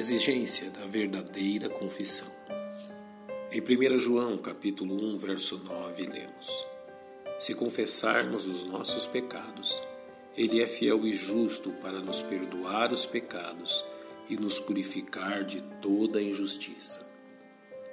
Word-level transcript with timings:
exigência 0.00 0.70
da 0.70 0.86
verdadeira 0.86 1.68
confissão. 1.68 2.26
Em 3.52 3.60
1 3.60 3.98
João, 3.98 4.38
capítulo 4.38 4.94
1, 4.94 5.18
verso 5.18 5.58
9, 5.58 6.06
lemos: 6.06 6.66
Se 7.38 7.54
confessarmos 7.54 8.48
os 8.48 8.64
nossos 8.64 9.06
pecados, 9.06 9.82
ele 10.34 10.62
é 10.62 10.66
fiel 10.66 11.06
e 11.06 11.12
justo 11.12 11.70
para 11.82 12.00
nos 12.00 12.22
perdoar 12.22 12.94
os 12.94 13.04
pecados 13.04 13.84
e 14.26 14.38
nos 14.38 14.58
purificar 14.58 15.44
de 15.44 15.60
toda 15.82 16.22
injustiça. 16.22 17.06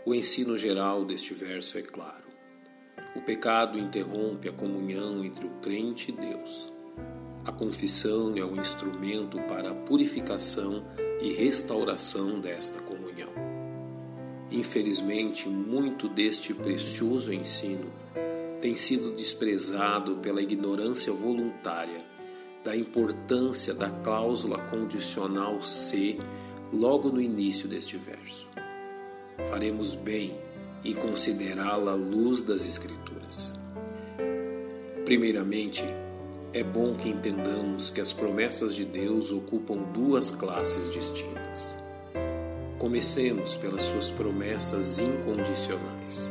O 0.05 0.15
ensino 0.15 0.57
geral 0.57 1.03
deste 1.03 1.33
verso 1.33 1.77
é 1.77 1.81
claro. 1.81 2.23
O 3.17 3.21
pecado 3.21 3.77
interrompe 3.77 4.47
a 4.47 4.53
comunhão 4.53 5.25
entre 5.25 5.45
o 5.45 5.59
crente 5.59 6.11
e 6.11 6.13
Deus. 6.13 6.71
A 7.43 7.51
confissão 7.51 8.33
é 8.37 8.45
o 8.45 8.55
instrumento 8.55 9.37
para 9.41 9.71
a 9.71 9.75
purificação 9.75 10.85
e 11.21 11.33
restauração 11.33 12.39
desta 12.39 12.79
comunhão. 12.79 13.29
Infelizmente, 14.51 15.49
muito 15.49 16.07
deste 16.07 16.53
precioso 16.53 17.33
ensino 17.33 17.91
tem 18.61 18.75
sido 18.75 19.15
desprezado 19.15 20.17
pela 20.17 20.41
ignorância 20.41 21.11
voluntária 21.11 22.05
da 22.63 22.75
importância 22.75 23.73
da 23.73 23.89
cláusula 23.89 24.57
condicional 24.69 25.61
C 25.61 26.17
logo 26.73 27.09
no 27.09 27.21
início 27.21 27.67
deste 27.67 27.97
verso. 27.97 28.47
Faremos 29.49 29.93
bem 29.93 30.37
em 30.83 30.93
considerá-la 30.93 31.91
à 31.91 31.95
luz 31.95 32.41
das 32.41 32.67
Escrituras. 32.67 33.57
Primeiramente, 35.05 35.83
é 36.57 36.63
bom 36.63 36.95
que 36.95 37.07
entendamos 37.07 37.91
que 37.91 38.01
as 38.01 38.11
promessas 38.11 38.73
de 38.73 38.83
Deus 38.83 39.31
ocupam 39.31 39.77
duas 39.93 40.31
classes 40.31 40.91
distintas. 40.91 41.77
Comecemos 42.79 43.55
pelas 43.55 43.83
suas 43.83 44.09
promessas 44.09 44.97
incondicionais, 44.97 46.27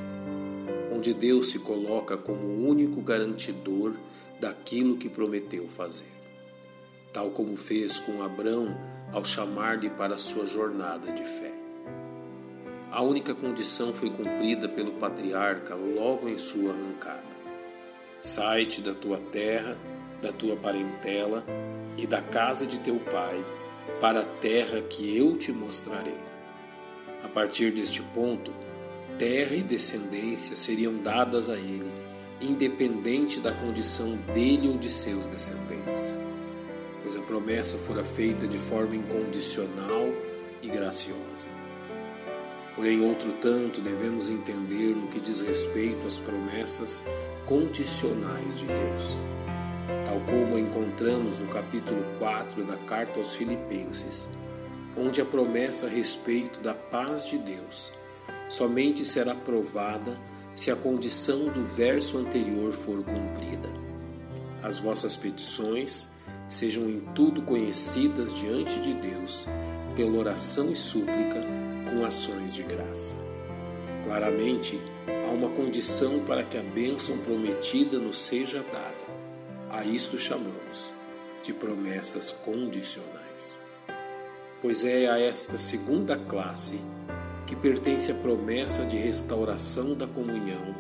onde 0.93 1.15
Deus 1.15 1.51
se 1.51 1.61
coloca 1.61 2.17
como 2.17 2.41
o 2.41 2.69
único 2.69 3.01
garantidor 3.01 3.95
daquilo 4.41 4.97
que 4.97 5.09
prometeu 5.09 5.69
fazer, 5.69 6.13
tal 7.13 7.31
como 7.31 7.57
fez 7.57 8.01
com 8.01 8.21
Abrão 8.25 8.77
ao 9.13 9.23
chamar-lhe 9.23 9.91
para 9.91 10.19
sua 10.19 10.45
jornada 10.45 11.13
de 11.13 11.25
fé. 11.25 11.55
A 12.91 13.01
única 13.01 13.33
condição 13.33 13.95
foi 13.95 14.11
cumprida 14.11 14.69
pelo 14.69 14.95
patriarca 14.95 15.77
logo 15.77 16.29
em 16.29 16.37
sua 16.37 16.73
arrancada. 16.73 17.37
Sai-te 18.27 18.81
da 18.81 18.93
tua 18.93 19.19
terra 19.31 19.79
da 20.21 20.33
tua 20.33 20.57
parentela 20.57 21.45
e 21.97 22.09
da 22.09 22.21
casa 22.21 22.67
de 22.67 22.81
teu 22.81 22.99
pai, 22.99 23.45
para 24.01 24.23
a 24.23 24.25
terra 24.25 24.81
que 24.81 25.17
eu 25.17 25.37
te 25.37 25.53
mostrarei. 25.53 26.19
A 27.23 27.29
partir 27.29 27.71
deste 27.71 28.03
ponto, 28.03 28.53
terra 29.17 29.55
e 29.55 29.63
descendência 29.63 30.57
seriam 30.57 30.97
dadas 30.97 31.49
a 31.49 31.55
ele, 31.55 31.93
independente 32.41 33.39
da 33.39 33.53
condição 33.53 34.17
dele 34.35 34.69
ou 34.69 34.77
de 34.77 34.91
seus 34.91 35.29
descendentes, 35.29 36.13
pois 37.05 37.15
a 37.15 37.21
promessa 37.21 37.79
fora 37.79 38.05
feita 38.05 38.49
de 38.49 38.59
forma 38.59 38.97
incondicional 38.97 40.13
e 40.61 40.69
graciosa. 40.69 41.47
Porém, 42.77 43.01
outro 43.01 43.33
tanto 43.33 43.81
devemos 43.81 44.29
entender 44.29 44.95
no 44.95 45.09
que 45.09 45.19
diz 45.19 45.41
respeito 45.41 46.07
às 46.07 46.19
promessas 46.19 47.05
condicionais 47.47 48.57
de 48.57 48.67
Deus 48.67 49.17
tal 50.07 50.21
como 50.21 50.59
encontramos 50.59 51.39
no 51.39 51.49
capítulo 51.49 52.05
4 52.19 52.65
da 52.65 52.77
carta 52.77 53.19
aos 53.19 53.35
Filipenses, 53.35 54.29
onde 54.97 55.21
a 55.21 55.25
promessa 55.25 55.87
a 55.87 55.89
respeito 55.89 56.61
da 56.61 56.73
paz 56.73 57.27
de 57.27 57.37
Deus 57.39 57.93
somente 58.49 59.05
será 59.05 59.35
provada 59.35 60.17
se 60.55 60.71
a 60.71 60.77
condição 60.77 61.49
do 61.49 61.65
verso 61.67 62.17
anterior 62.19 62.73
for 62.73 63.03
cumprida. 63.03 63.69
As 64.63 64.79
vossas 64.79 65.17
petições 65.17 66.09
sejam 66.49 66.89
em 66.89 67.01
tudo 67.15 67.43
conhecidas 67.43 68.33
diante 68.33 68.81
de 68.81 68.95
Deus 68.95 69.47
pela 69.95 70.19
oração 70.19 70.71
e 70.71 70.77
súplica 70.77 71.56
com 71.97 72.05
ações 72.05 72.53
de 72.53 72.63
graça. 72.63 73.15
Claramente, 74.05 74.79
há 75.09 75.33
uma 75.33 75.49
condição 75.49 76.21
para 76.21 76.45
que 76.45 76.59
a 76.59 76.63
bênção 76.63 77.17
prometida 77.19 77.99
nos 77.99 78.19
seja 78.19 78.63
dada 78.71 79.07
a 79.71 79.83
isto 79.83 80.19
chamamos 80.19 80.93
de 81.43 81.53
promessas 81.53 82.33
condicionais. 82.33 83.59
Pois 84.61 84.85
é 84.85 85.09
a 85.09 85.19
esta 85.19 85.59
segunda 85.59 86.17
classe 86.17 86.81
que 87.47 87.57
pertence 87.57 88.11
a 88.11 88.15
promessa 88.15 88.85
de 88.85 88.97
restauração 88.97 89.95
da 89.95 90.07
comunhão 90.07 90.75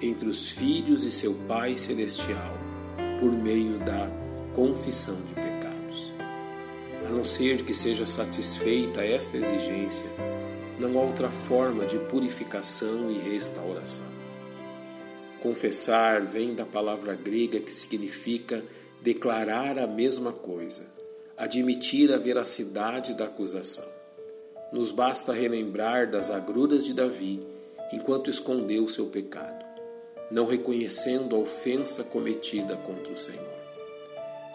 entre 0.00 0.28
os 0.28 0.50
filhos 0.50 1.04
e 1.04 1.10
seu 1.10 1.34
Pai 1.46 1.76
Celestial 1.76 2.56
por 3.20 3.32
meio 3.32 3.78
da 3.78 4.08
confissão 4.54 5.16
de 5.26 5.34
pecados. 5.34 6.12
A 7.06 7.08
não 7.10 7.24
ser 7.24 7.64
que 7.64 7.74
seja 7.74 8.06
satisfeita 8.06 9.04
esta 9.04 9.36
exigência, 9.36 10.06
não 10.78 10.98
há 10.98 11.02
outra 11.02 11.30
forma 11.30 11.84
de 11.84 11.98
purificação 11.98 13.10
e 13.10 13.18
restauração. 13.18 14.06
Confessar 15.40 16.22
vem 16.22 16.54
da 16.54 16.64
palavra 16.64 17.14
grega 17.14 17.60
que 17.60 17.72
significa 17.72 18.64
declarar 19.02 19.78
a 19.78 19.86
mesma 19.86 20.32
coisa, 20.32 20.86
admitir 21.36 22.12
a 22.12 22.16
veracidade 22.16 23.14
da 23.14 23.24
acusação. 23.24 23.86
Nos 24.72 24.90
basta 24.90 25.32
relembrar 25.32 26.10
das 26.10 26.30
agruras 26.30 26.84
de 26.84 26.92
Davi 26.92 27.40
enquanto 27.92 28.30
escondeu 28.30 28.88
seu 28.88 29.06
pecado, 29.06 29.64
não 30.30 30.46
reconhecendo 30.46 31.34
a 31.34 31.38
ofensa 31.38 32.04
cometida 32.04 32.76
contra 32.76 33.12
o 33.12 33.18
Senhor. 33.18 33.58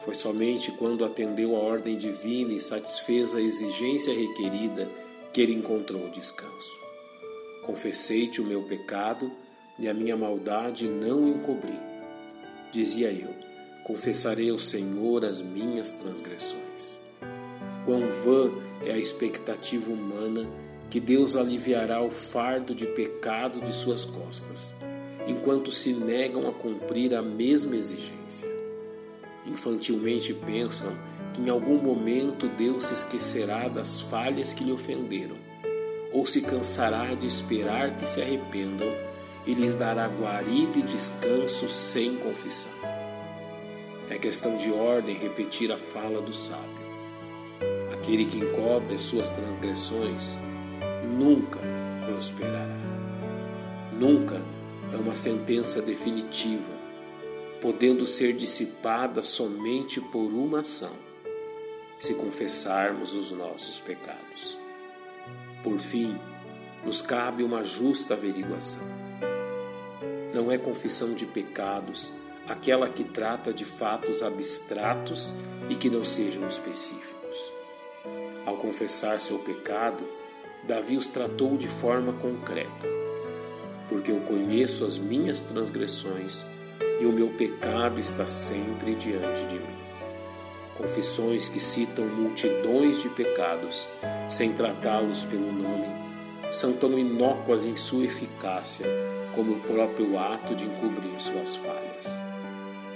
Foi 0.03 0.13
somente 0.13 0.71
quando 0.73 1.05
atendeu 1.05 1.55
a 1.55 1.59
ordem 1.59 1.97
divina 1.97 2.53
e 2.53 2.61
satisfez 2.61 3.33
a 3.33 3.41
exigência 3.41 4.13
requerida 4.13 4.89
que 5.33 5.41
ele 5.41 5.53
encontrou 5.53 6.09
descanso. 6.09 6.79
Confessei-te 7.63 8.39
o 8.39 8.45
meu 8.45 8.61
pecado 8.63 9.31
e 9.79 9.89
a 9.89 9.93
minha 9.93 10.15
maldade 10.15 10.87
não 10.87 11.27
encobri. 11.27 11.79
Dizia 12.71 13.11
eu: 13.11 13.33
confessarei 13.83 14.49
ao 14.49 14.59
Senhor 14.59 15.25
as 15.25 15.41
minhas 15.41 15.95
transgressões. 15.95 16.99
Quão 17.85 18.07
vã 18.09 18.51
é 18.85 18.91
a 18.91 18.97
expectativa 18.97 19.91
humana 19.91 20.47
que 20.89 20.99
Deus 20.99 21.35
aliviará 21.35 22.01
o 22.01 22.11
fardo 22.11 22.75
de 22.75 22.85
pecado 22.85 23.59
de 23.61 23.73
suas 23.73 24.05
costas, 24.05 24.73
enquanto 25.25 25.71
se 25.71 25.91
negam 25.91 26.47
a 26.47 26.53
cumprir 26.53 27.15
a 27.15 27.21
mesma 27.21 27.75
exigência. 27.75 28.47
Infantilmente 29.45 30.33
pensam 30.33 30.95
que 31.33 31.41
em 31.41 31.49
algum 31.49 31.77
momento 31.77 32.47
Deus 32.47 32.85
se 32.85 32.93
esquecerá 32.93 33.67
das 33.67 33.99
falhas 33.99 34.53
que 34.53 34.63
lhe 34.63 34.71
ofenderam, 34.71 35.35
ou 36.11 36.25
se 36.25 36.41
cansará 36.41 37.13
de 37.15 37.25
esperar 37.25 37.95
que 37.95 38.07
se 38.07 38.21
arrependam 38.21 38.87
e 39.45 39.53
lhes 39.53 39.75
dará 39.75 40.07
guarida 40.07 40.79
e 40.79 40.83
descanso 40.83 41.67
sem 41.67 42.15
confissão. 42.17 42.71
É 44.09 44.17
questão 44.17 44.55
de 44.55 44.71
ordem 44.71 45.15
repetir 45.15 45.71
a 45.71 45.77
fala 45.77 46.21
do 46.21 46.31
sábio. 46.31 46.83
Aquele 47.91 48.25
que 48.25 48.37
encobre 48.37 48.95
as 48.95 49.01
suas 49.01 49.31
transgressões 49.31 50.37
nunca 51.17 51.59
prosperará. 52.05 52.77
Nunca 53.91 54.41
é 54.91 54.97
uma 54.97 55.15
sentença 55.15 55.81
definitiva, 55.81 56.71
podendo 57.61 58.05
ser 58.05 58.33
dissipada 58.33 59.23
somente 59.23 59.99
por 59.99 60.31
uma 60.31 60.59
ação, 60.59 60.91
se 62.03 62.15
confessarmos 62.15 63.13
os 63.13 63.31
nossos 63.31 63.79
pecados. 63.79 64.57
Por 65.63 65.79
fim, 65.79 66.19
nos 66.83 67.01
cabe 67.01 67.43
uma 67.43 67.63
justa 67.63 68.13
averiguação 68.13 69.03
não 70.33 70.51
é 70.51 70.57
confissão 70.57 71.13
de 71.13 71.27
pecados, 71.27 72.11
aquela 72.47 72.89
que 72.89 73.03
trata 73.03 73.53
de 73.53 73.65
fatos 73.65 74.23
abstratos 74.23 75.33
e 75.69 75.75
que 75.75 75.89
não 75.89 76.03
sejam 76.03 76.47
específicos. 76.47 77.53
Ao 78.45 78.57
confessar 78.57 79.19
seu 79.19 79.37
pecado, 79.37 80.03
Davi 80.63 80.97
os 80.97 81.07
tratou 81.07 81.55
de 81.55 81.67
forma 81.67 82.13
concreta, 82.13 82.87
porque 83.87 84.11
eu 84.11 84.21
conheço 84.21 84.83
as 84.83 84.97
minhas 84.97 85.43
transgressões 85.43 86.43
e 86.99 87.05
o 87.05 87.11
meu 87.11 87.29
pecado 87.29 87.99
está 87.99 88.25
sempre 88.25 88.95
diante 88.95 89.45
de 89.45 89.59
mim. 89.59 89.82
Confissões 90.77 91.47
que 91.47 91.59
citam 91.59 92.05
multidões 92.05 93.01
de 93.01 93.09
pecados 93.09 93.87
sem 94.27 94.53
tratá-los 94.53 95.23
pelo 95.25 95.51
nome 95.51 95.87
são 96.51 96.73
tão 96.73 96.97
inócuas 96.97 97.65
em 97.65 97.75
sua 97.75 98.05
eficácia 98.05 98.85
como 99.35 99.53
o 99.53 99.59
próprio 99.61 100.17
ato 100.17 100.55
de 100.55 100.65
encobrir 100.65 101.19
suas 101.19 101.55
falhas, 101.55 102.21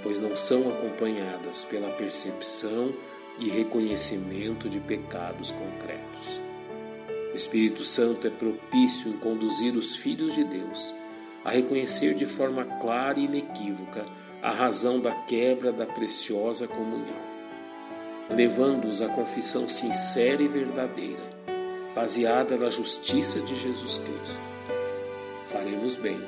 pois 0.02 0.18
não 0.18 0.36
são 0.36 0.68
acompanhadas 0.68 1.64
pela 1.64 1.90
percepção 1.90 2.92
e 3.38 3.48
reconhecimento 3.48 4.68
de 4.68 4.80
pecados 4.80 5.50
concretos. 5.52 6.40
O 7.32 7.36
Espírito 7.36 7.84
Santo 7.84 8.26
é 8.26 8.30
propício 8.30 9.08
em 9.08 9.16
conduzir 9.16 9.74
os 9.74 9.96
filhos 9.96 10.34
de 10.34 10.44
Deus 10.44 10.94
a 11.44 11.50
reconhecer 11.50 12.14
de 12.14 12.26
forma 12.26 12.64
clara 12.64 13.18
e 13.18 13.24
inequívoca 13.24 14.04
a 14.42 14.50
razão 14.50 15.00
da 15.00 15.12
quebra 15.12 15.72
da 15.72 15.86
preciosa 15.86 16.68
comunhão, 16.68 17.27
levando-os 18.30 19.02
à 19.02 19.08
confissão 19.08 19.68
sincera 19.68 20.42
e 20.42 20.48
verdadeira, 20.48 21.22
baseada 21.94 22.56
na 22.56 22.70
justiça 22.70 23.40
de 23.40 23.56
Jesus 23.56 23.98
Cristo. 23.98 24.40
Faremos 25.46 25.96
bem 25.96 26.20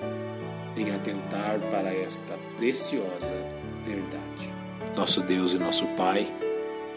em 0.77 0.91
atentar 0.95 1.61
para 1.71 1.93
esta 1.95 2.39
preciosa 2.57 3.35
verdade. 3.85 4.53
Nosso 4.97 5.21
Deus 5.21 5.53
e 5.53 5.59
nosso 5.59 5.87
Pai, 5.89 6.27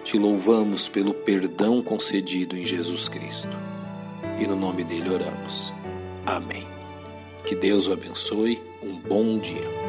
te 0.03 0.17
louvamos 0.17 0.87
pelo 0.87 1.13
perdão 1.13 1.81
concedido 1.81 2.57
em 2.57 2.65
Jesus 2.65 3.07
Cristo. 3.07 3.55
E 4.39 4.47
no 4.47 4.55
nome 4.55 4.83
dele 4.83 5.09
oramos. 5.09 5.73
Amém. 6.25 6.67
Que 7.45 7.55
Deus 7.55 7.87
o 7.87 7.93
abençoe. 7.93 8.61
Um 8.81 8.95
bom 8.97 9.37
dia. 9.37 9.82